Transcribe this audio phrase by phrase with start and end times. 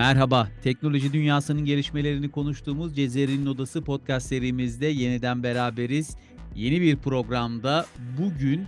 [0.00, 6.16] Merhaba, teknoloji dünyasının gelişmelerini konuştuğumuz Cezeri'nin Odası podcast serimizde yeniden beraberiz.
[6.56, 7.86] Yeni bir programda
[8.18, 8.66] bugün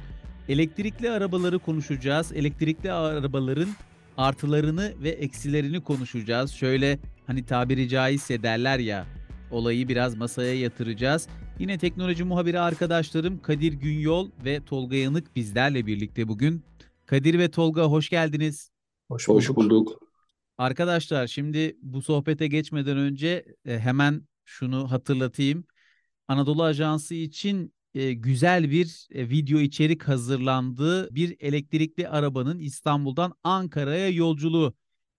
[0.48, 2.32] elektrikli arabaları konuşacağız.
[2.32, 3.68] Elektrikli arabaların
[4.16, 6.50] artılarını ve eksilerini konuşacağız.
[6.50, 9.06] Şöyle hani tabiri caizse derler ya,
[9.50, 11.28] olayı biraz masaya yatıracağız.
[11.58, 16.64] Yine teknoloji muhabiri arkadaşlarım Kadir Günyol ve Tolga Yanık bizlerle birlikte bugün.
[17.06, 18.70] Kadir ve Tolga hoş geldiniz.
[19.08, 19.38] Hoş bulduk.
[19.38, 20.01] Hoş bulduk.
[20.62, 25.64] Arkadaşlar şimdi bu sohbete geçmeden önce e, hemen şunu hatırlatayım.
[26.28, 31.14] Anadolu Ajansı için e, güzel bir e, video içerik hazırlandı.
[31.14, 34.74] Bir elektrikli arabanın İstanbul'dan Ankara'ya yolculuğu.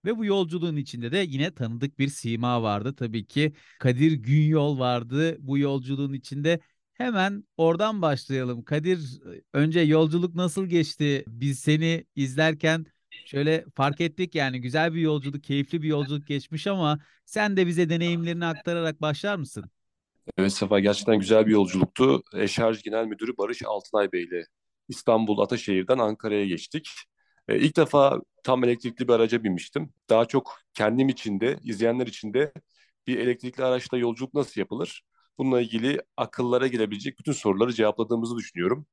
[0.05, 2.95] Ve bu yolculuğun içinde de yine tanıdık bir sima vardı.
[2.95, 6.59] Tabii ki Kadir Günyol vardı bu yolculuğun içinde.
[6.93, 8.63] Hemen oradan başlayalım.
[8.63, 9.19] Kadir
[9.53, 11.23] önce yolculuk nasıl geçti?
[11.27, 12.85] Biz seni izlerken
[13.25, 17.89] şöyle fark ettik yani güzel bir yolculuk, keyifli bir yolculuk geçmiş ama sen de bize
[17.89, 19.65] deneyimlerini aktararak başlar mısın?
[20.37, 22.23] Evet Sefa gerçekten güzel bir yolculuktu.
[22.33, 24.45] Eşarj Genel Müdürü Barış Altınay Bey ile
[24.89, 26.89] İstanbul Ataşehir'den Ankara'ya geçtik.
[27.47, 29.93] E, ilk defa tam elektrikli bir araca binmiştim.
[30.09, 32.53] Daha çok kendim için de, izleyenler için de
[33.07, 35.03] bir elektrikli araçla yolculuk nasıl yapılır?
[35.37, 38.85] Bununla ilgili akıllara girebilecek bütün soruları cevapladığımızı düşünüyorum.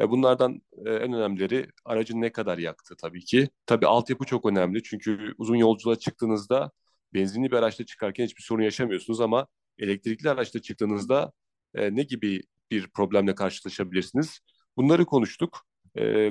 [0.00, 3.48] E, bunlardan e, en önemlileri aracın ne kadar yaktı tabii ki.
[3.66, 6.70] Tabii altyapı çok önemli çünkü uzun yolculuğa çıktığınızda
[7.14, 9.46] benzinli bir araçla çıkarken hiçbir sorun yaşamıyorsunuz ama
[9.78, 11.32] elektrikli araçla çıktığınızda
[11.74, 14.40] e, ne gibi bir problemle karşılaşabilirsiniz?
[14.76, 15.66] Bunları konuştuk.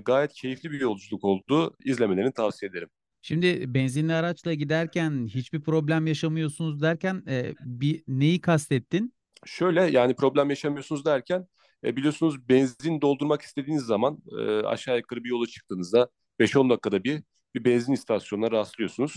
[0.06, 1.76] gayet keyifli bir yolculuk oldu.
[1.86, 2.90] İzlemelerini tavsiye ederim.
[3.22, 7.24] Şimdi benzinli araçla giderken hiçbir problem yaşamıyorsunuz derken
[7.60, 9.14] bir neyi kastettin?
[9.46, 11.48] Şöyle yani problem yaşamıyorsunuz derken
[11.84, 16.10] e, biliyorsunuz benzin doldurmak istediğiniz zaman e, aşağı yukarı bir yola çıktığınızda
[16.40, 17.24] 5-10 dakikada bir
[17.56, 19.16] bir benzin istasyonuna rastlıyorsunuz.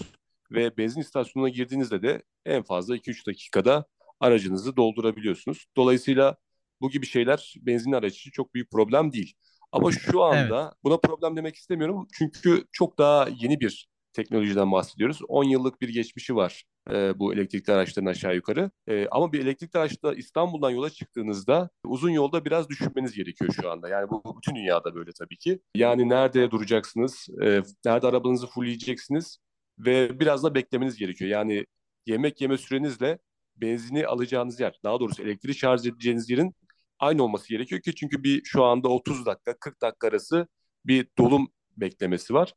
[0.51, 3.85] Ve benzin istasyonuna girdiğinizde de en fazla 2-3 dakikada
[4.21, 5.67] aracınızı doldurabiliyorsunuz.
[5.77, 6.37] Dolayısıyla
[6.81, 9.35] bu gibi şeyler benzin araç için çok büyük problem değil.
[9.73, 10.73] Ama şu anda evet.
[10.85, 12.07] buna problem demek istemiyorum.
[12.13, 15.19] Çünkü çok daha yeni bir teknolojiden bahsediyoruz.
[15.29, 18.71] 10 yıllık bir geçmişi var e, bu elektrikli araçların aşağı yukarı.
[18.87, 23.89] E, ama bir elektrikli araçta İstanbul'dan yola çıktığınızda uzun yolda biraz düşünmeniz gerekiyor şu anda.
[23.89, 25.61] Yani bu bütün dünyada böyle tabii ki.
[25.75, 29.39] Yani nerede duracaksınız, e, nerede arabanızı fullleyeceksiniz
[29.79, 31.31] ve biraz da beklemeniz gerekiyor.
[31.31, 31.67] Yani
[32.07, 33.19] yemek yeme sürenizle
[33.57, 36.55] benzini alacağınız yer, daha doğrusu elektriği şarj edeceğiniz yerin
[36.99, 40.47] aynı olması gerekiyor ki çünkü bir şu anda 30 dakika 40 dakika arası
[40.85, 42.55] bir dolum beklemesi var.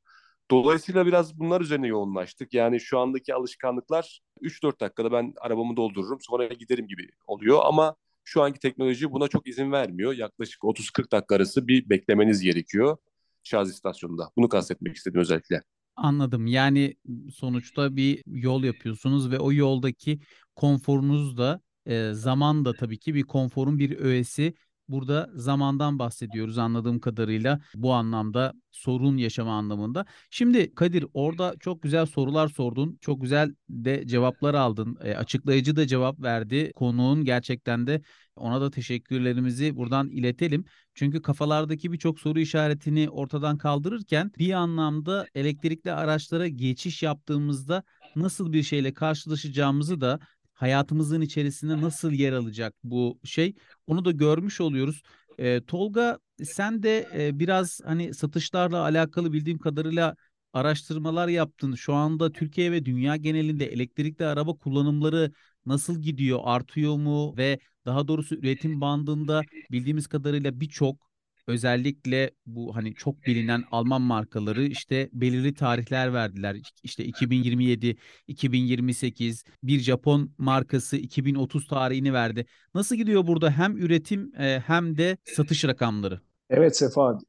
[0.51, 2.53] Dolayısıyla biraz bunlar üzerine yoğunlaştık.
[2.53, 8.41] Yani şu andaki alışkanlıklar 3-4 dakikada ben arabamı doldururum sonra giderim gibi oluyor ama şu
[8.41, 10.13] anki teknoloji buna çok izin vermiyor.
[10.13, 12.97] Yaklaşık 30-40 dakika arası bir beklemeniz gerekiyor
[13.43, 14.29] şarj istasyonunda.
[14.37, 15.61] Bunu kastetmek istedim özellikle.
[15.95, 16.47] Anladım.
[16.47, 16.95] Yani
[17.33, 20.19] sonuçta bir yol yapıyorsunuz ve o yoldaki
[20.55, 24.53] konforunuz da e, zaman da tabii ki bir konforun bir öğesi
[24.91, 30.05] Burada zamandan bahsediyoruz anladığım kadarıyla bu anlamda sorun yaşama anlamında.
[30.29, 32.97] Şimdi Kadir orada çok güzel sorular sordun.
[33.01, 34.97] Çok güzel de cevaplar aldın.
[35.03, 36.71] E, açıklayıcı da cevap verdi.
[36.75, 38.01] Konuğun gerçekten de
[38.35, 40.65] ona da teşekkürlerimizi buradan iletelim.
[40.93, 47.83] Çünkü kafalardaki birçok soru işaretini ortadan kaldırırken bir anlamda elektrikli araçlara geçiş yaptığımızda
[48.15, 50.19] nasıl bir şeyle karşılaşacağımızı da
[50.61, 53.55] hayatımızın içerisinde nasıl yer alacak bu şey
[53.87, 55.01] onu da görmüş oluyoruz.
[55.37, 60.15] E, Tolga sen de e, biraz hani satışlarla alakalı bildiğim kadarıyla
[60.53, 61.75] araştırmalar yaptın.
[61.75, 65.31] Şu anda Türkiye ve dünya genelinde elektrikli araba kullanımları
[65.65, 66.39] nasıl gidiyor?
[66.43, 69.41] Artıyor mu ve daha doğrusu üretim bandında
[69.71, 71.10] bildiğimiz kadarıyla birçok
[71.51, 76.57] özellikle bu hani çok bilinen Alman markaları işte belirli tarihler verdiler.
[76.83, 77.97] İşte 2027,
[78.27, 82.45] 2028, bir Japon markası 2030 tarihini verdi.
[82.73, 84.31] Nasıl gidiyor burada hem üretim
[84.65, 86.21] hem de satış rakamları?
[86.49, 87.19] Evet Sefa,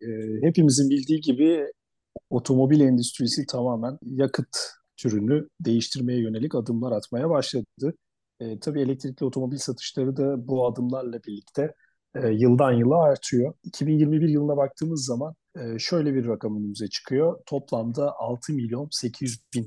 [0.42, 1.66] hepimizin bildiği gibi
[2.30, 4.56] otomobil endüstrisi tamamen yakıt
[4.96, 7.94] türünü değiştirmeye yönelik adımlar atmaya başladı.
[8.40, 11.74] E, tabii elektrikli otomobil satışları da bu adımlarla birlikte
[12.14, 13.54] e, yıldan yıla artıyor.
[13.64, 17.38] 2021 yılına baktığımız zaman e, şöyle bir rakam önümüze çıkıyor.
[17.46, 19.66] Toplamda 6 milyon 800 bin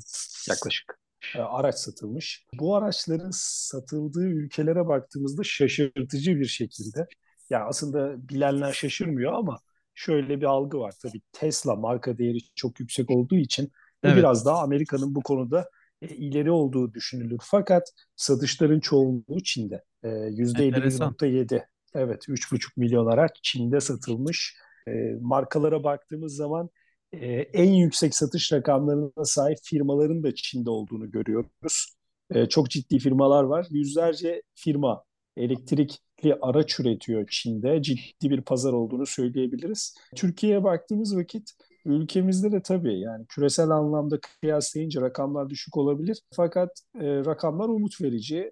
[0.49, 0.99] yaklaşık
[1.35, 2.45] e, araç satılmış.
[2.59, 7.07] Bu araçların satıldığı ülkelere baktığımızda şaşırtıcı bir şekilde
[7.49, 9.59] ya aslında bilenler şaşırmıyor ama
[9.93, 10.93] şöyle bir algı var.
[11.01, 13.71] Tabii Tesla marka değeri çok yüksek olduğu için
[14.03, 14.17] evet.
[14.17, 15.69] biraz daha Amerika'nın bu konuda
[16.01, 17.39] e, ileri olduğu düşünülür.
[17.41, 17.83] Fakat
[18.15, 19.83] satışların çoğunluğu Çin'de.
[20.03, 21.65] E, %51.7
[21.95, 24.57] Evet 3,5 milyon araç Çin'de satılmış.
[24.87, 26.69] E, markalara baktığımız zaman
[27.13, 31.95] e, en yüksek satış rakamlarına sahip firmaların da Çin'de olduğunu görüyoruz.
[32.31, 33.67] E, çok ciddi firmalar var.
[33.71, 35.03] Yüzlerce firma
[35.37, 37.81] elektrikli araç üretiyor Çin'de.
[37.81, 39.95] Ciddi bir pazar olduğunu söyleyebiliriz.
[40.15, 41.51] Türkiye'ye baktığımız vakit
[41.85, 46.21] ülkemizde de tabii yani küresel anlamda kıyaslayınca rakamlar düşük olabilir.
[46.35, 48.51] Fakat e, rakamlar umut verici.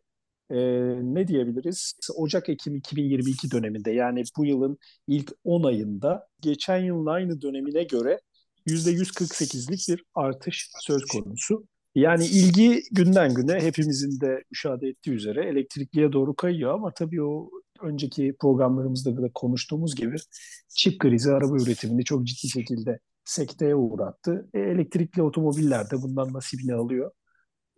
[0.50, 0.57] E,
[1.16, 1.94] ne diyebiliriz?
[2.16, 8.19] Ocak-Ekim 2022 döneminde yani bu yılın ilk 10 ayında geçen yılın aynı dönemine göre
[8.68, 11.68] %148'lik bir artış söz konusu.
[11.95, 17.50] Yani ilgi günden güne hepimizin de müşahede ettiği üzere elektrikliye doğru kayıyor ama tabii o
[17.81, 20.16] önceki programlarımızda da konuştuğumuz gibi
[20.69, 24.50] çip krizi araba üretimini çok ciddi şekilde sekteye uğrattı.
[24.54, 27.12] E, elektrikli otomobiller de bundan nasibini alıyor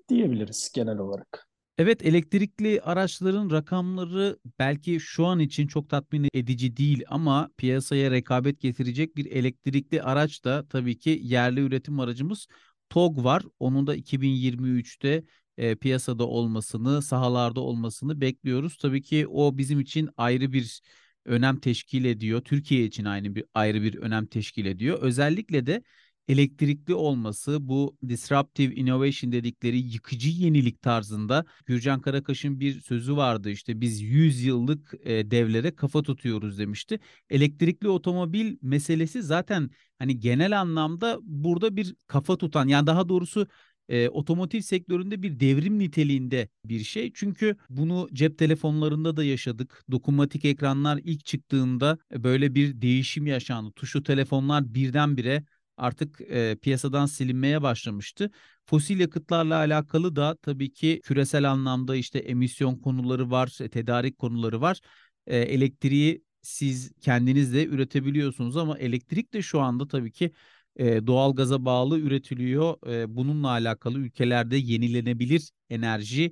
[0.10, 1.48] diyebiliriz genel olarak.
[1.78, 8.60] Evet elektrikli araçların rakamları belki şu an için çok tatmin edici değil ama piyasaya rekabet
[8.62, 12.48] getirecek bir elektrikli araç da tabii ki yerli üretim aracımız
[12.90, 13.44] TOG var.
[13.60, 15.24] Onun da 2023'te
[15.58, 18.78] e, piyasada olmasını, sahalarda olmasını bekliyoruz.
[18.78, 20.82] Tabii ki o bizim için ayrı bir
[21.26, 22.42] önem teşkil ediyor.
[22.42, 25.00] Türkiye için aynı bir ayrı bir önem teşkil ediyor.
[25.02, 25.84] Özellikle de
[26.28, 33.82] elektrikli olması bu disruptive innovation dedikleri yıkıcı yenilik tarzında Gürcan Karakaş'ın bir sözü vardı işte
[33.82, 37.00] biz 100 yıllık e, devlere kafa tutuyoruz demişti.
[37.30, 39.70] Elektrikli otomobil meselesi zaten
[40.00, 43.48] hani genel anlamda burada bir kafa tutan yani daha doğrusu
[43.90, 47.12] e, otomotiv sektöründe bir devrim niteliğinde bir şey.
[47.14, 49.84] Çünkü bunu cep telefonlarında da yaşadık.
[49.92, 53.72] Dokunmatik ekranlar ilk çıktığında böyle bir değişim yaşandı.
[53.72, 55.44] Tuşlu telefonlar birdenbire
[55.78, 58.32] artık e, piyasadan silinmeye başlamıştı.
[58.66, 64.62] Fosil yakıtlarla alakalı da tabii ki küresel anlamda işte emisyon konuları var, e, tedarik konuları
[64.62, 64.80] var.
[65.28, 70.32] E, elektriği siz kendiniz de üretebiliyorsunuz ama elektrik de şu anda tabii ki
[70.76, 72.88] e, doğalgaza bağlı üretiliyor.
[72.92, 76.32] E, bununla alakalı ülkelerde yenilenebilir enerjiye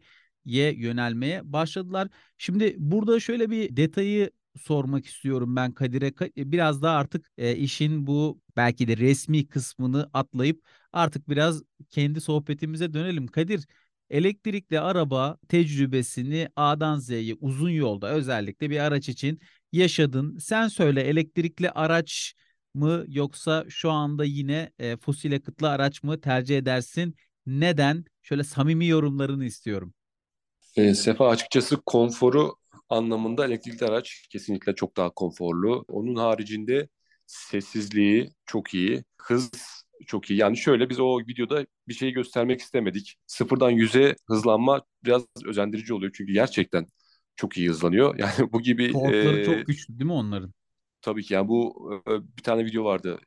[0.75, 2.07] yönelmeye başladılar.
[2.37, 4.31] Şimdi burada şöyle bir detayı
[4.61, 6.13] sormak istiyorum ben Kadir'e.
[6.51, 10.63] Biraz daha artık e, işin bu belki de resmi kısmını atlayıp
[10.93, 13.27] artık biraz kendi sohbetimize dönelim.
[13.27, 13.67] Kadir,
[14.09, 19.39] elektrikli araba tecrübesini A'dan Z'ye uzun yolda özellikle bir araç için
[19.71, 20.37] yaşadın.
[20.37, 22.33] Sen söyle elektrikli araç
[22.73, 27.15] mı yoksa şu anda yine e, fosil yakıtlı araç mı tercih edersin?
[27.45, 28.05] Neden?
[28.23, 29.93] Şöyle samimi yorumlarını istiyorum.
[30.77, 32.55] E, Sefa açıkçası konforu
[32.89, 35.85] anlamında elektrikli araç kesinlikle çok daha konforlu.
[35.87, 36.87] Onun haricinde
[37.25, 39.51] sessizliği çok iyi, hız
[40.07, 40.39] çok iyi.
[40.39, 43.15] Yani şöyle biz o videoda bir şey göstermek istemedik.
[43.27, 46.87] Sıfırdan yüze hızlanma biraz özendirici oluyor çünkü gerçekten
[47.35, 48.15] çok iyi hızlanıyor.
[48.19, 48.91] Yani bu gibi...
[48.91, 50.53] Torkları e, çok güçlü değil mi onların?
[51.01, 53.19] Tabii ki yani bu e, bir tane video vardı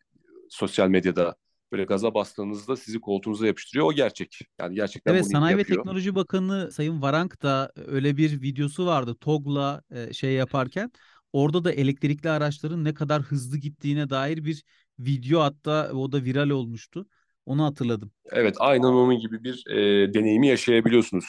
[0.49, 1.37] sosyal medyada
[1.73, 3.87] böyle gaza bastığınızda sizi koltuğunuza yapıştırıyor.
[3.87, 4.39] O gerçek.
[4.59, 5.79] Yani gerçekten evet, bunu Sanayi yapıyor.
[5.79, 9.17] ve Teknoloji Bakanı Sayın Varank da öyle bir videosu vardı.
[9.21, 10.91] TOG'la e, şey yaparken.
[11.37, 14.65] Orada da elektrikli araçların ne kadar hızlı gittiğine dair bir
[14.99, 17.07] video hatta o da viral olmuştu.
[17.47, 18.13] Onu hatırladım.
[18.25, 21.25] Evet aynen onun gibi bir e, deneyimi yaşayabiliyorsunuz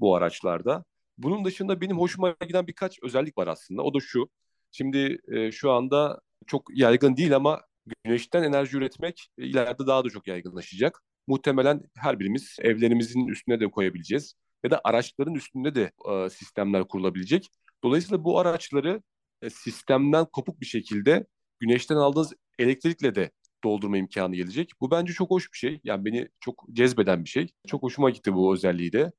[0.00, 0.84] bu araçlarda.
[1.18, 3.82] Bunun dışında benim hoşuma giden birkaç özellik var aslında.
[3.82, 4.28] O da şu.
[4.70, 7.60] Şimdi e, şu anda çok yaygın değil ama
[8.04, 11.02] güneşten enerji üretmek ileride daha da çok yaygınlaşacak.
[11.26, 17.48] Muhtemelen her birimiz evlerimizin üstüne de koyabileceğiz ya da araçların üstünde de e, sistemler kurulabilecek.
[17.84, 19.02] Dolayısıyla bu araçları
[19.42, 21.26] e, sistemden kopuk bir şekilde
[21.60, 23.30] güneşten aldığınız elektrikle de
[23.64, 24.72] doldurma imkanı gelecek.
[24.80, 25.80] Bu bence çok hoş bir şey.
[25.84, 27.48] Yani beni çok cezbeden bir şey.
[27.68, 29.12] Çok hoşuma gitti bu özelliği de.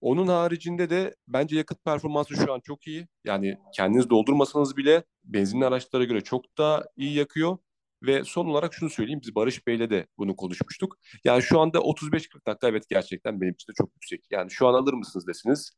[0.00, 3.08] Onun haricinde de bence yakıt performansı şu an çok iyi.
[3.24, 7.58] Yani kendiniz doldurmasanız bile benzinli araçlara göre çok daha iyi yakıyor.
[8.02, 10.96] Ve son olarak şunu söyleyeyim, biz Barış Bey'le de bunu konuşmuştuk.
[11.24, 14.24] Yani şu anda 35-40 dakika evet gerçekten benim için de çok yüksek.
[14.30, 15.72] Yani şu an alır mısınız desiniz,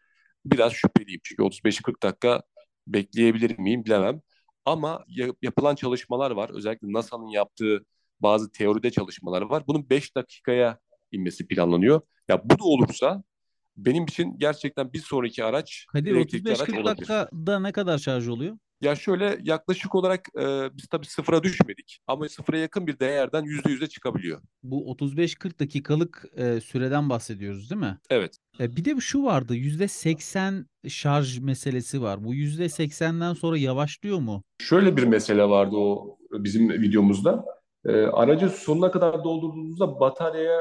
[0.45, 1.21] biraz şüpheliyim.
[1.25, 2.43] Çünkü 35-40 dakika
[2.87, 4.21] bekleyebilir miyim bilemem.
[4.65, 5.05] Ama
[5.43, 6.51] yapılan çalışmalar var.
[6.51, 7.85] Özellikle NASA'nın yaptığı
[8.21, 9.63] bazı teoride çalışmalar var.
[9.67, 10.79] Bunun 5 dakikaya
[11.13, 12.01] inmesi planlanıyor.
[12.29, 13.23] Ya bu da olursa
[13.77, 18.59] benim için gerçekten bir sonraki araç Kadir 35-40 dakikada ne kadar şarj oluyor?
[18.81, 23.71] Ya şöyle yaklaşık olarak e, biz tabii sıfıra düşmedik ama sıfıra yakın bir değerden yüzde
[23.71, 24.41] yüze çıkabiliyor.
[24.63, 27.99] Bu 35-40 dakikalık e, süreden bahsediyoruz değil mi?
[28.11, 28.37] Evet.
[28.61, 32.25] E, bir de şu vardı yüzde 80 şarj meselesi var.
[32.25, 34.45] Bu yüzde 80'den sonra yavaşlıyor mu?
[34.59, 37.45] Şöyle bir mesele vardı o bizim videomuzda.
[37.85, 40.61] E, aracı sonuna kadar doldurduğunuzda bataryaya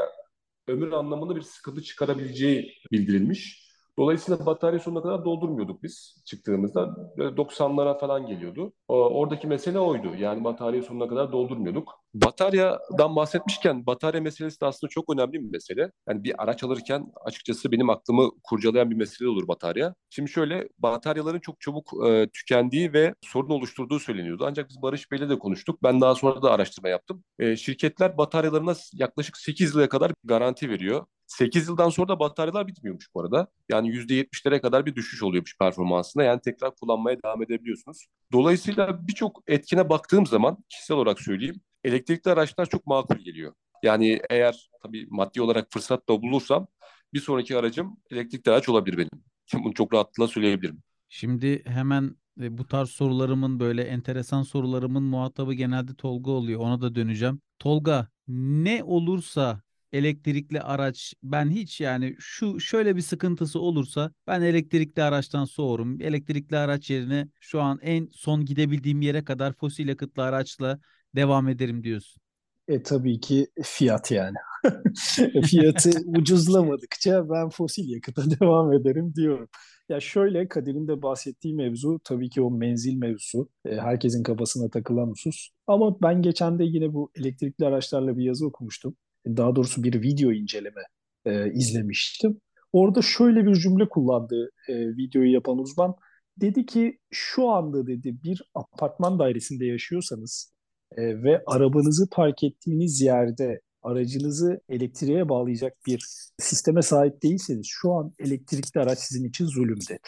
[0.68, 3.69] ömür anlamında bir sıkıntı çıkarabileceği bildirilmiş.
[4.00, 6.96] Dolayısıyla batarya sonuna kadar doldurmuyorduk biz çıktığımızda.
[7.18, 8.74] 90'lara falan geliyordu.
[8.88, 10.16] Oradaki mesele oydu.
[10.18, 11.90] Yani batarya sonuna kadar doldurmuyorduk.
[12.14, 15.92] Bataryadan bahsetmişken batarya meselesi de aslında çok önemli bir mesele.
[16.10, 19.96] Yani bir araç alırken açıkçası benim aklımı kurcalayan bir mesele olur batarya.
[20.10, 24.44] Şimdi şöyle bataryaların çok çabuk e, tükendiği ve sorun oluşturduğu söyleniyordu.
[24.48, 25.84] Ancak biz Barış Bey'le de konuştuk.
[25.84, 27.24] Ben daha sonra da araştırma yaptım.
[27.40, 31.06] E, şirketler bataryalarına yaklaşık 8 yıla kadar garanti veriyor.
[31.30, 33.48] 8 yıldan sonra da bataryalar bitmiyormuş bu arada.
[33.70, 36.24] Yani %70'lere kadar bir düşüş oluyormuş performansında.
[36.24, 38.06] Yani tekrar kullanmaya devam edebiliyorsunuz.
[38.32, 43.54] Dolayısıyla birçok etkine baktığım zaman kişisel olarak söyleyeyim elektrikli araçlar çok makul geliyor.
[43.84, 46.68] Yani eğer tabii maddi olarak fırsat da bulursam
[47.14, 49.24] bir sonraki aracım elektrikli araç olabilir benim.
[49.64, 50.84] Bunu çok rahatlıkla söyleyebilirim.
[51.10, 56.60] Şimdi hemen e, bu tarz sorularımın böyle enteresan sorularımın muhatabı genelde Tolga oluyor.
[56.60, 57.42] Ona da döneceğim.
[57.60, 59.62] Tolga ne olursa
[59.94, 66.02] elektrikli araç ben hiç yani şu şöyle bir sıkıntısı olursa ben elektrikli araçtan soğurum.
[66.02, 70.80] Elektrikli araç yerine şu an en son gidebildiğim yere kadar fosil yakıtlı araçla
[71.16, 72.22] devam ederim diyorsun.
[72.68, 74.36] E tabii ki fiyat yani.
[75.46, 79.50] Fiyatı ucuzlamadıkça ben fosil yakıta devam ederim diyorum.
[79.90, 83.50] Ya şöyle Kadir'in de bahsettiği mevzu tabii ki o menzil mevzusu.
[83.66, 85.50] E, herkesin kafasına takılan husus.
[85.68, 88.96] Ama ben geçen de yine bu elektrikli araçlarla bir yazı okumuştum.
[89.38, 90.82] Daha doğrusu bir video inceleme
[91.26, 92.42] e, izlemiştim.
[92.74, 95.96] Orada şöyle bir cümle kullandı e, videoyu yapan uzman.
[96.38, 100.54] Dedi ki şu anda dedi bir apartman dairesinde yaşıyorsanız
[100.98, 106.06] e, ve arabanızı park ettiğiniz yerde aracınızı elektriğe bağlayacak bir
[106.40, 110.08] sisteme sahip değilseniz şu an elektrikli araç sizin için zulüm dedi.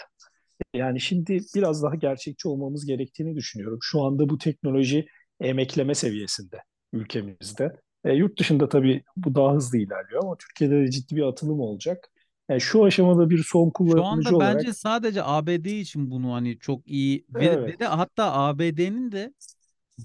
[0.73, 3.79] Yani şimdi biraz daha gerçekçi olmamız gerektiğini düşünüyorum.
[3.81, 5.05] Şu anda bu teknoloji
[5.39, 6.57] emekleme seviyesinde
[6.93, 7.71] ülkemizde.
[8.05, 12.11] E, yurt dışında tabii bu daha hızlı ilerliyor ama Türkiye'de de ciddi bir atılım olacak.
[12.49, 14.23] Yani şu aşamada bir son kullanıcı olarak...
[14.23, 14.55] Şu anda olarak...
[14.55, 17.73] bence sadece ABD için bunu hani çok iyi ve, evet.
[17.73, 19.33] ve de hatta ABD'nin de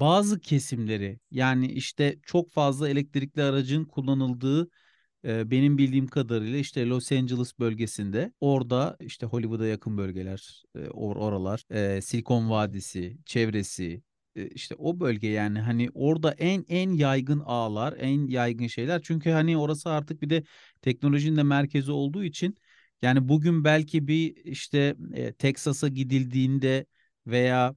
[0.01, 4.69] bazı kesimleri yani işte çok fazla elektrikli aracın kullanıldığı
[5.25, 10.63] benim bildiğim kadarıyla işte Los Angeles bölgesinde orada işte Hollywood'a yakın bölgeler
[10.93, 11.65] or oralar
[12.01, 14.03] Silikon Vadisi çevresi
[14.45, 19.57] işte o bölge yani hani orada en en yaygın ağlar en yaygın şeyler çünkü hani
[19.57, 20.45] orası artık bir de
[20.83, 22.57] teknolojinin de merkezi olduğu için
[23.03, 26.87] yani bugün belki bir işte e, Texas'a gidildiğinde
[27.27, 27.75] veya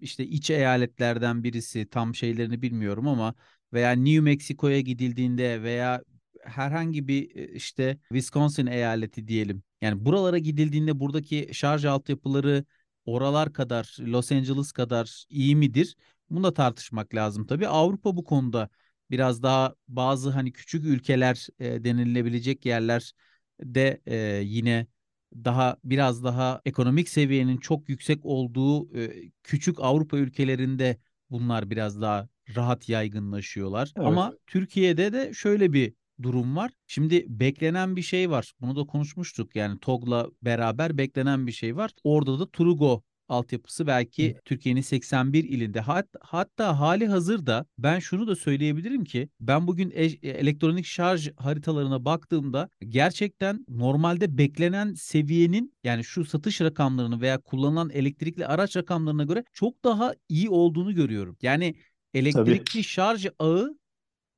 [0.00, 3.34] işte iç eyaletlerden birisi tam şeylerini bilmiyorum ama
[3.72, 6.02] veya New Mexico'ya gidildiğinde veya
[6.44, 9.62] herhangi bir işte Wisconsin eyaleti diyelim.
[9.80, 12.64] Yani buralara gidildiğinde buradaki şarj altyapıları
[13.04, 15.96] oralar kadar Los Angeles kadar iyi midir?
[16.30, 17.68] Bunu da tartışmak lazım tabii.
[17.68, 18.68] Avrupa bu konuda
[19.10, 23.12] biraz daha bazı hani küçük ülkeler e, denilebilecek yerler
[23.60, 24.86] de e, yine
[25.34, 30.98] daha biraz daha ekonomik seviyenin çok yüksek olduğu e, küçük Avrupa ülkelerinde
[31.30, 33.92] bunlar biraz daha rahat yaygınlaşıyorlar.
[33.96, 34.06] Evet.
[34.06, 36.70] Ama Türkiye'de de şöyle bir durum var.
[36.86, 38.52] Şimdi beklenen bir şey var.
[38.60, 39.56] Bunu da konuşmuştuk.
[39.56, 41.90] Yani TOG'la beraber beklenen bir şey var.
[42.04, 43.02] Orada da Trugo
[43.32, 45.80] altyapısı belki Türkiye'nin 81 ilinde.
[45.80, 52.04] Hat, hatta hali hazırda ben şunu da söyleyebilirim ki ben bugün e, elektronik şarj haritalarına
[52.04, 59.44] baktığımda gerçekten normalde beklenen seviyenin yani şu satış rakamlarını veya kullanılan elektrikli araç rakamlarına göre
[59.52, 61.36] çok daha iyi olduğunu görüyorum.
[61.42, 61.74] Yani
[62.14, 62.82] elektrikli Tabii.
[62.82, 63.78] şarj ağı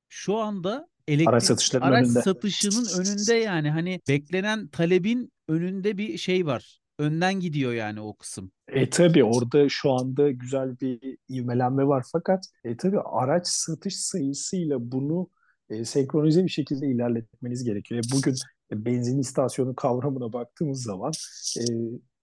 [0.09, 2.23] şu anda elektrik araç, satışlarının araç önünde.
[2.23, 8.51] satışının önünde yani hani beklenen talebin önünde bir şey var önden gidiyor yani o kısım.
[8.69, 14.93] E tabi orada şu anda güzel bir ivmelenme var fakat e tabi araç satış sayısıyla
[14.93, 15.31] bunu
[15.71, 18.05] e, senkronize bir şekilde ilerletmeniz gerekiyor.
[18.05, 18.35] E, bugün
[18.73, 21.13] e, benzin istasyonu kavramına baktığımız zaman
[21.59, 21.63] e,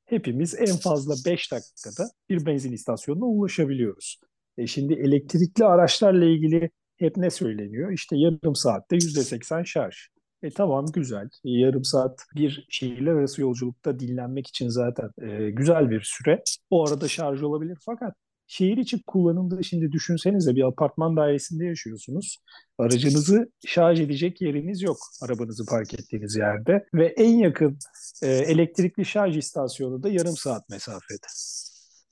[0.05, 4.19] hepimiz en fazla 5 dakikada bir benzin istasyonuna ulaşabiliyoruz.
[4.57, 6.69] E, şimdi elektrikli araçlarla ilgili
[7.01, 7.91] hep ne söyleniyor?
[7.91, 9.95] İşte yarım saatte %80 şarj.
[10.43, 11.29] E tamam güzel.
[11.43, 16.43] Yarım saat bir şehirler arası yolculukta dinlenmek için zaten e, güzel bir süre.
[16.69, 18.15] O arada şarj olabilir fakat
[18.47, 22.37] şehir içi kullanımda şimdi düşünsenize bir apartman dairesinde yaşıyorsunuz.
[22.77, 27.77] Aracınızı şarj edecek yeriniz yok arabanızı park ettiğiniz yerde ve en yakın
[28.23, 31.27] e, elektrikli şarj istasyonu da yarım saat mesafede.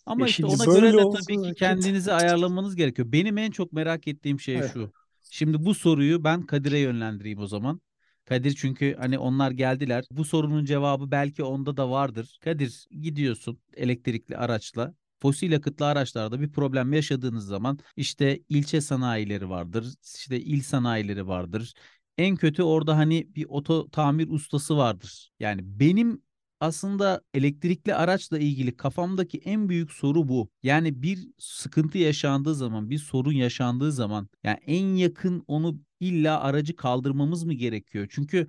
[0.10, 3.12] Ama e işte ona göre de tabii ki kendinizi ayarlamanız gerekiyor.
[3.12, 4.74] Benim en çok merak ettiğim şey evet.
[4.74, 4.92] şu.
[5.32, 7.82] Şimdi bu soruyu ben Kadir'e yönlendireyim o zaman.
[8.25, 10.06] Kadir çünkü hani onlar geldiler.
[10.12, 12.39] Bu sorunun cevabı belki onda da vardır.
[12.44, 19.94] Kadir gidiyorsun elektrikli araçla fosil yakıtlı araçlarda bir problem yaşadığınız zaman işte ilçe sanayileri vardır,
[20.18, 21.74] işte il sanayileri vardır.
[22.18, 25.32] En kötü orada hani bir oto tamir ustası vardır.
[25.39, 26.22] Yani benim
[26.60, 30.50] aslında elektrikli araçla ilgili kafamdaki en büyük soru bu.
[30.63, 36.75] Yani bir sıkıntı yaşandığı zaman, bir sorun yaşandığı zaman yani en yakın onu illa aracı
[36.75, 38.08] kaldırmamız mı gerekiyor?
[38.10, 38.48] Çünkü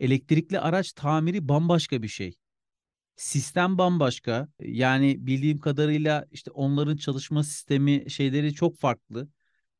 [0.00, 2.34] elektrikli araç tamiri bambaşka bir şey.
[3.16, 4.48] Sistem bambaşka.
[4.60, 9.28] Yani bildiğim kadarıyla işte onların çalışma sistemi şeyleri çok farklı.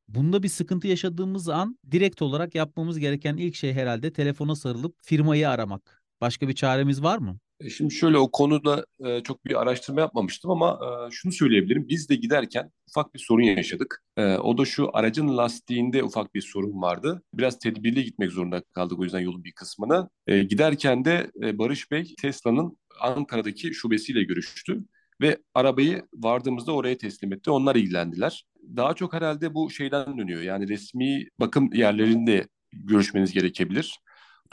[0.07, 5.49] Bunda bir sıkıntı yaşadığımız an direkt olarak yapmamız gereken ilk şey herhalde telefona sarılıp firmayı
[5.49, 6.03] aramak.
[6.21, 7.39] Başka bir çaremiz var mı?
[7.59, 11.87] E, şimdi şöyle o konuda e, çok bir araştırma yapmamıştım ama e, şunu söyleyebilirim.
[11.89, 14.03] Biz de giderken ufak bir sorun yaşadık.
[14.17, 17.23] E, o da şu aracın lastiğinde ufak bir sorun vardı.
[17.33, 20.09] Biraz tedbirli gitmek zorunda kaldık o yüzden yolun bir kısmına.
[20.27, 24.85] E, giderken de e, Barış Bey Tesla'nın Ankara'daki şubesiyle görüştü
[25.21, 27.51] ve arabayı vardığımızda oraya teslim etti.
[27.51, 28.45] Onlar ilgilendiler.
[28.75, 30.41] Daha çok herhalde bu şeyden dönüyor.
[30.41, 33.99] Yani resmi bakım yerlerinde görüşmeniz gerekebilir.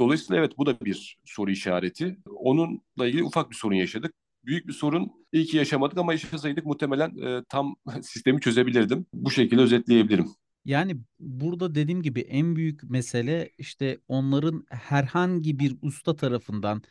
[0.02, 2.16] Dolayısıyla evet bu da bir soru işareti.
[2.36, 4.14] Onunla ilgili ufak bir sorun yaşadık.
[4.44, 9.06] Büyük bir sorun iyi ki yaşamadık ama yaşasaydık muhtemelen e, tam sistemi çözebilirdim.
[9.14, 10.26] Bu şekilde özetleyebilirim.
[10.64, 16.82] Yani burada dediğim gibi en büyük mesele işte onların herhangi bir usta tarafından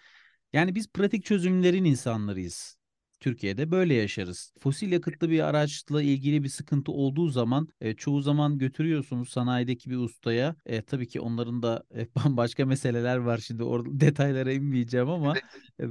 [0.53, 2.77] yani biz pratik çözümlerin insanlarıyız.
[3.21, 4.53] Türkiye'de böyle yaşarız.
[4.59, 9.97] Fosil yakıtlı bir araçla ilgili bir sıkıntı olduğu zaman e, çoğu zaman götürüyorsunuz sanayideki bir
[9.97, 10.55] ustaya.
[10.65, 15.33] E, tabii ki onların da e, bambaşka meseleler var şimdi orada detaylara inmeyeceğim ama
[15.79, 15.85] e,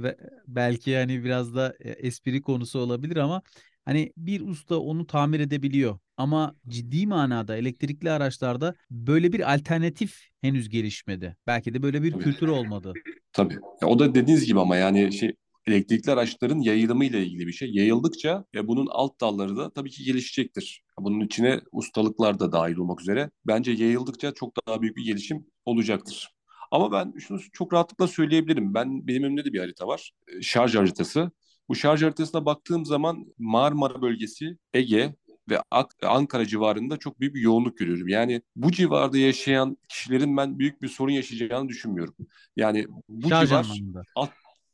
[0.47, 3.41] belki yani biraz da e, espri konusu olabilir ama
[3.85, 10.69] Hani bir usta onu tamir edebiliyor ama ciddi manada elektrikli araçlarda böyle bir alternatif henüz
[10.69, 11.37] gelişmedi.
[11.47, 12.23] Belki de böyle bir Tabii.
[12.23, 12.93] kültür olmadı.
[13.33, 13.57] Tabii.
[13.81, 15.35] Ya o da dediğiniz gibi ama yani şey
[15.67, 17.71] elektrikli araçların yayılımı ile ilgili bir şey.
[17.73, 20.83] Yayıldıkça ya bunun alt dalları da tabii ki gelişecektir.
[20.99, 23.31] Bunun içine ustalıklar da dahil olmak üzere.
[23.47, 26.29] Bence yayıldıkça çok daha büyük bir gelişim olacaktır.
[26.71, 28.73] Ama ben şunu çok rahatlıkla söyleyebilirim.
[28.73, 30.11] Ben benim önümde de bir harita var.
[30.27, 31.31] E, şarj haritası.
[31.69, 35.15] Bu şarj haritasına baktığım zaman Marmara bölgesi, Ege
[35.49, 35.61] ve
[36.03, 38.07] Ankara civarında çok büyük bir yoğunluk görüyorum.
[38.07, 42.15] Yani bu civarda yaşayan kişilerin ben büyük bir sorun yaşayacağını düşünmüyorum.
[42.55, 44.01] Yani bu Şarj civar anlamında.
[44.15, 44.29] alt,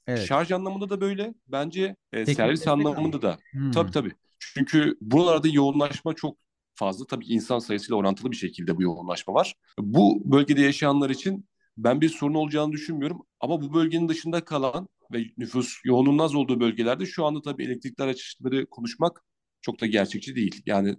[0.08, 0.28] Evet.
[0.28, 1.34] Şarj anlamında da böyle.
[1.48, 3.38] Bence e, Teknik servis anlamında da.
[3.52, 3.72] Hmm.
[3.72, 4.12] Tabii tabii.
[4.40, 6.38] Çünkü buralarda yoğunlaşma çok
[6.76, 7.06] fazla.
[7.06, 9.56] Tabii insan sayısıyla orantılı bir şekilde bu yoğunlaşma var.
[9.80, 11.46] Bu bölgede yaşayanlar için
[11.78, 13.22] ben bir sorun olacağını düşünmüyorum.
[13.40, 18.02] Ama bu bölgenin dışında kalan ve nüfus yoğunluğunun az olduğu bölgelerde şu anda tabii elektrikli
[18.04, 19.24] araçları konuşmak
[19.62, 20.62] çok da gerçekçi değil.
[20.66, 20.96] Yani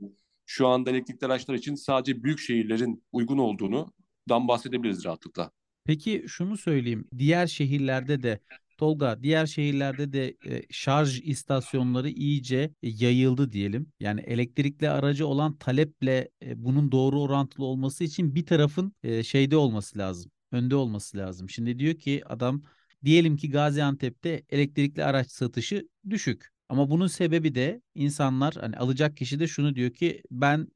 [0.47, 3.93] şu anda elektrikli araçlar için sadece büyük şehirlerin uygun olduğunu
[4.29, 5.51] dan bahsedebiliriz rahatlıkla.
[5.85, 7.09] Peki şunu söyleyeyim.
[7.19, 8.41] Diğer şehirlerde de
[8.79, 13.93] Tolga, diğer şehirlerde de e, şarj istasyonları iyice e, yayıldı diyelim.
[14.01, 19.57] Yani elektrikli aracı olan taleple e, bunun doğru orantılı olması için bir tarafın e, şeyde
[19.57, 20.31] olması lazım.
[20.53, 21.51] Önde olması lazım.
[21.51, 22.63] Şimdi diyor ki adam
[23.05, 26.49] diyelim ki Gaziantep'te elektrikli araç satışı düşük.
[26.69, 30.69] Ama bunun sebebi de insanlar hani alacak kişi de şunu diyor ki ben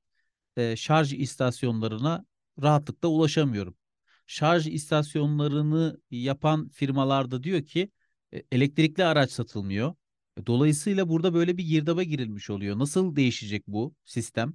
[0.57, 2.25] e, şarj istasyonlarına
[2.63, 3.75] rahatlıkla ulaşamıyorum
[4.33, 7.91] şarj istasyonlarını yapan firmalar da diyor ki
[8.33, 9.95] e, elektrikli araç satılmıyor.
[10.37, 12.79] E, dolayısıyla burada böyle bir girdaba girilmiş oluyor.
[12.79, 14.55] Nasıl değişecek bu sistem?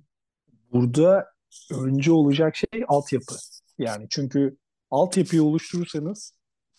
[0.72, 1.26] Burada
[1.72, 3.36] önce olacak şey altyapı.
[3.78, 4.58] Yani çünkü
[4.90, 6.34] altyapıyı oluşturursanız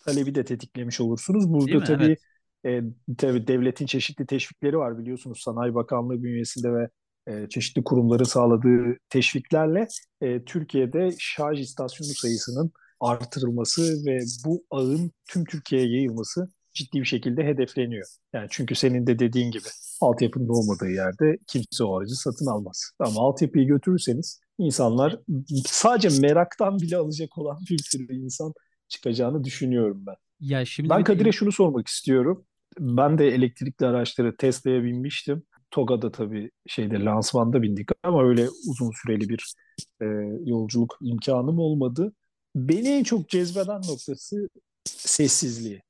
[0.05, 1.53] talebi de tetiklemiş olursunuz.
[1.53, 2.17] Burada tabii
[2.63, 2.83] evet.
[3.09, 5.41] e, tabii devletin çeşitli teşvikleri var biliyorsunuz.
[5.41, 6.89] Sanayi Bakanlığı bünyesinde ve
[7.27, 9.87] e, çeşitli kurumları sağladığı teşviklerle
[10.21, 17.43] e, Türkiye'de şarj istasyonu sayısının artırılması ve bu ağın tüm Türkiye'ye yayılması ciddi bir şekilde
[17.43, 18.07] hedefleniyor.
[18.33, 19.67] Yani çünkü senin de dediğin gibi
[20.01, 22.91] altyapının olmadığı yerde kimse o aracı satın almaz.
[22.99, 25.19] Ama altyapıyı götürürseniz insanlar
[25.65, 28.53] sadece meraktan bile alacak olan bir sürü insan
[28.87, 30.15] çıkacağını düşünüyorum ben.
[30.39, 31.31] Ya şimdi ben Kadir'e de...
[31.31, 32.45] şunu sormak istiyorum.
[32.79, 35.43] Ben de elektrikli araçları Tesla'ya binmiştim.
[35.71, 39.53] Toga'da tabii şeyde lansmanda bindik ama öyle uzun süreli bir
[40.01, 40.05] e,
[40.45, 42.13] yolculuk imkanım olmadı.
[42.55, 44.49] Beni en çok cezbeden noktası
[44.85, 45.81] sessizliği.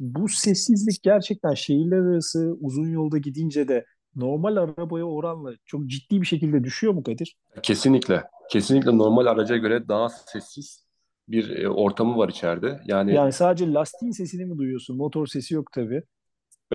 [0.00, 3.84] Bu sessizlik gerçekten şehirler arası uzun yolda gidince de
[4.16, 7.36] normal arabaya oranla çok ciddi bir şekilde düşüyor mu Kadir?
[7.62, 8.24] Kesinlikle.
[8.50, 10.86] Kesinlikle normal araca göre daha sessiz
[11.28, 12.80] bir e, ortamı var içeride.
[12.86, 14.96] Yani yani sadece lastiğin sesini mi duyuyorsun?
[14.96, 16.02] Motor sesi yok tabii.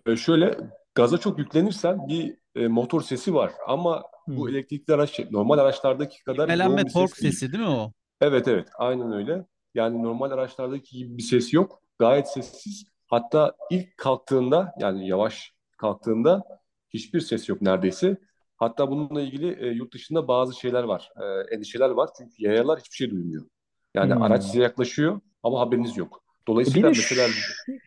[0.06, 0.58] E, şöyle
[0.96, 4.38] gaza çok yüklenirsen bir e, motor sesi var ama hmm.
[4.38, 7.92] bu elektrikli araç normal araçlardaki kadar İvmelenme tork ses sesi değil mi o?
[8.22, 9.46] Evet evet aynen öyle.
[9.74, 11.82] Yani normal araçlardaki gibi bir ses yok.
[12.00, 12.86] Gayet sessiz.
[13.08, 16.44] Hatta ilk kalktığında yani yavaş kalktığında
[16.90, 18.18] hiçbir ses yok neredeyse.
[18.58, 21.12] Hatta bununla ilgili e, yurt dışında bazı şeyler var.
[21.22, 22.10] E, endişeler var.
[22.18, 23.46] Çünkü yayalar hiçbir şey duymuyor.
[23.94, 24.22] Yani hmm.
[24.22, 26.24] araç size yaklaşıyor ama haberiniz yok.
[26.48, 27.28] Dolayısıyla Bir mesela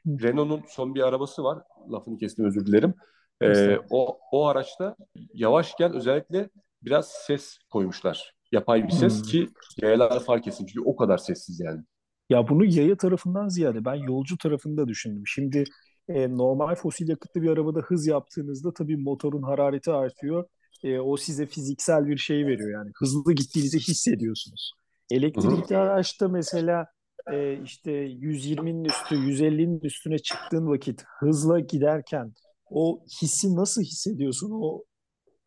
[0.07, 1.63] Renault'un son bir arabası var.
[1.93, 2.95] Lafını kestim özür dilerim.
[3.41, 4.97] Ee, o, o araçta
[5.35, 6.51] yavaşken özellikle
[6.83, 8.35] biraz ses koymuşlar.
[8.55, 9.23] Yapay bir ses Hmm.
[9.23, 9.49] ki
[9.83, 10.67] yayalar fark etsin.
[10.67, 11.83] Çünkü o kadar sessiz yani.
[12.31, 15.23] Ya bunu yaya tarafından ziyade ben yolcu tarafında düşündüm.
[15.27, 15.65] Şimdi
[16.09, 20.45] e, normal fosil yakıtlı bir arabada hız yaptığınızda tabii motorun harareti artıyor.
[20.83, 22.91] E, o size fiziksel bir şey veriyor yani.
[22.99, 24.73] Hızlı gittiğinizi hissediyorsunuz.
[25.11, 26.87] Elektrikli araçta mesela
[27.33, 32.35] e, işte 120'nin üstü, 150'nin üstüne çıktığın vakit hızla giderken
[32.71, 34.51] o hissi nasıl hissediyorsun?
[34.55, 34.85] O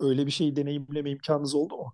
[0.02, 1.93] öyle bir şeyi deneyimleme imkanınız oldu mu?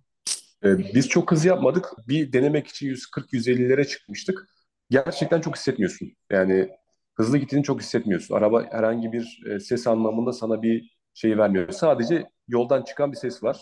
[0.64, 1.92] Ee, biz çok hız yapmadık.
[2.08, 4.48] Bir denemek için 140-150'lere çıkmıştık.
[4.90, 6.08] Gerçekten çok hissetmiyorsun.
[6.30, 6.68] Yani
[7.14, 8.34] hızlı gittiğini çok hissetmiyorsun.
[8.34, 11.70] Araba herhangi bir e, ses anlamında sana bir şey vermiyor.
[11.70, 13.60] Sadece yoldan çıkan bir ses var.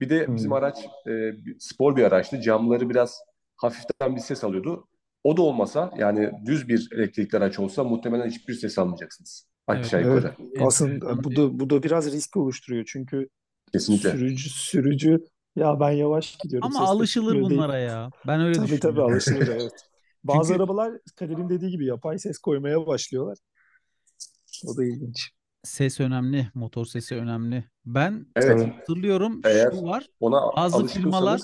[0.00, 0.56] Bir de bizim Hmm.
[0.56, 0.78] araç
[1.08, 2.40] e, spor bir araçtı.
[2.40, 3.18] Camları biraz
[3.56, 4.88] hafiften bir ses alıyordu.
[5.24, 9.48] O da olmasa yani düz bir elektrikli araç olsa muhtemelen hiçbir ses almayacaksınız.
[9.66, 10.14] Aşağı Evet.
[10.14, 10.34] yukarı.
[10.66, 13.28] Aslında Enteresan bu da bu da biraz risk oluşturuyor çünkü
[13.72, 14.10] Kesinlikle.
[14.10, 15.24] sürücü sürücü
[15.56, 17.60] ya ben yavaş gidiyorum Ama ses alışılır çıkmıyor değil.
[17.60, 18.10] bunlara ya.
[18.26, 19.12] Ben öyle Tabii tabii düşünüyorum.
[19.12, 19.72] alışılır evet.
[20.24, 23.38] Bazı Çünkü- arabalar Kadir'in dediği gibi yapay ses koymaya başlıyorlar.
[24.66, 25.30] O da ilginç.
[25.62, 27.64] Ses önemli, motor sesi önemli.
[27.86, 28.74] Ben Evet.
[28.78, 30.06] hatırlıyorum Eğer şu var.
[30.20, 31.40] ona Bazı alışkınsanız firmalar-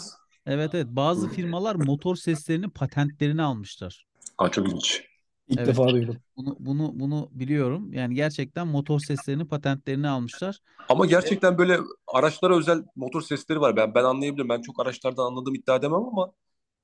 [0.46, 4.06] Evet evet bazı firmalar motor seslerinin patentlerini almışlar.
[4.38, 5.04] Aa, çok ilginç.
[5.50, 5.66] İlk Evet.
[5.66, 6.22] defa duydum.
[6.36, 7.92] Bunu bunu bunu biliyorum.
[7.92, 10.60] Yani gerçekten motor seslerinin patentlerini almışlar.
[10.88, 13.76] Ama gerçekten böyle araçlara özel motor sesleri var.
[13.76, 14.48] Ben ben anlayabilirim.
[14.48, 16.32] Ben çok araçlardan anladığım iddia edemem ama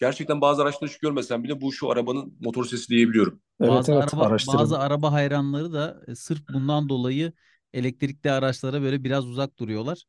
[0.01, 3.43] gerçekten bazı araçları hiç görmesem bile bu şu arabanın motor sesi diyebiliyorum.
[3.61, 4.47] Evet bazı evet araba araştırın.
[4.47, 7.33] bazı araba hayranları da e, sırf bundan dolayı
[7.73, 10.05] elektrikli araçlara böyle biraz uzak duruyorlar.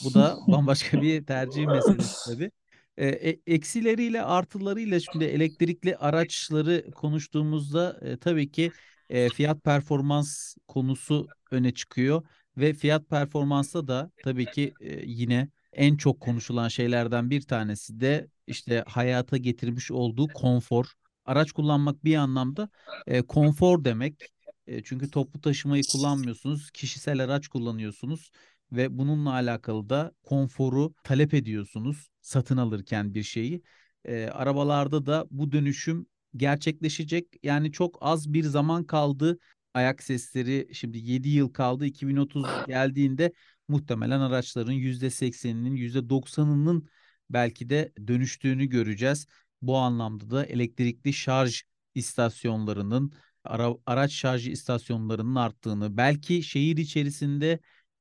[0.00, 2.50] Bu da bambaşka bir tercih meselesi tabii.
[2.98, 8.72] E, eksileriyle artılarıyla şimdi elektrikli araçları konuştuğumuzda e, tabii ki
[9.10, 12.22] e, fiyat performans konusu öne çıkıyor
[12.56, 18.28] ve fiyat performansta da tabii ki e, yine en çok konuşulan şeylerden bir tanesi de
[18.46, 20.86] işte hayata getirmiş olduğu konfor.
[21.24, 22.68] Araç kullanmak bir anlamda
[23.06, 24.32] e, konfor demek.
[24.66, 28.30] E, çünkü toplu taşımayı kullanmıyorsunuz, kişisel araç kullanıyorsunuz
[28.72, 33.62] ve bununla alakalı da konforu talep ediyorsunuz satın alırken bir şeyi.
[34.04, 37.26] E, arabalarda da bu dönüşüm gerçekleşecek.
[37.42, 39.38] Yani çok az bir zaman kaldı.
[39.74, 41.86] Ayak sesleri şimdi 7 yıl kaldı.
[41.86, 43.32] 2030 geldiğinde
[43.68, 46.88] muhtemelen araçların %80'inin %90'ının
[47.30, 49.26] belki de dönüştüğünü göreceğiz.
[49.62, 51.62] Bu anlamda da elektrikli şarj
[51.94, 53.12] istasyonlarının
[53.44, 57.58] ara, araç şarj istasyonlarının arttığını, belki şehir içerisinde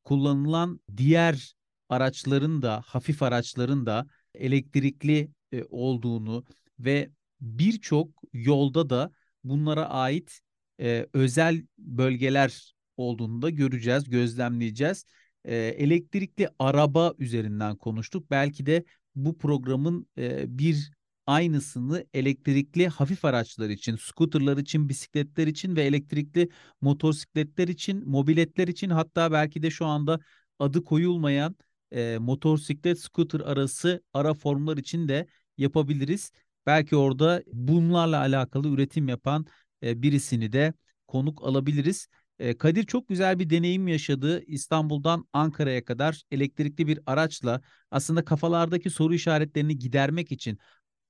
[0.07, 1.55] kullanılan diğer
[1.89, 6.45] araçların da hafif araçların da elektrikli e, olduğunu
[6.79, 7.09] ve
[7.41, 9.11] birçok yolda da
[9.43, 10.39] bunlara ait
[10.79, 15.05] e, özel bölgeler olduğunu da göreceğiz, gözlemleyeceğiz.
[15.45, 18.31] E, elektrikli araba üzerinden konuştuk.
[18.31, 18.83] Belki de
[19.15, 20.07] bu programın
[20.47, 20.91] bir
[21.27, 26.49] aynısını elektrikli hafif araçlar için, scooterlar için, bisikletler için ve elektrikli
[26.81, 30.19] motosikletler için, mobiletler için hatta belki de şu anda
[30.59, 31.55] adı koyulmayan
[31.91, 36.31] e, motosiklet scooter arası ara formlar için de yapabiliriz.
[36.65, 39.45] Belki orada bunlarla alakalı üretim yapan
[39.83, 40.73] e, birisini de
[41.07, 42.07] konuk alabiliriz.
[42.39, 44.43] E, Kadir çok güzel bir deneyim yaşadı.
[44.47, 47.61] İstanbul'dan Ankara'ya kadar elektrikli bir araçla
[47.91, 50.59] aslında kafalardaki soru işaretlerini gidermek için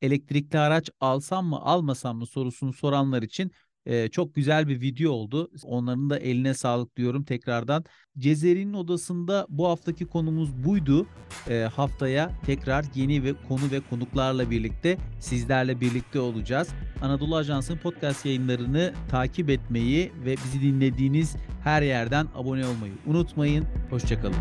[0.01, 3.51] elektrikli araç alsam mı almasam mı sorusunu soranlar için
[3.87, 5.51] e, çok güzel bir video oldu.
[5.63, 7.85] Onların da eline sağlık diyorum tekrardan.
[8.17, 11.07] Cezeri'nin odasında bu haftaki konumuz buydu.
[11.49, 16.69] E, haftaya tekrar yeni ve konu ve konuklarla birlikte sizlerle birlikte olacağız.
[17.01, 23.65] Anadolu Ajansı'nın podcast yayınlarını takip etmeyi ve bizi dinlediğiniz her yerden abone olmayı unutmayın.
[23.89, 24.35] Hoşçakalın.